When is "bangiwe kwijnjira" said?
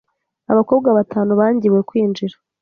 1.41-2.35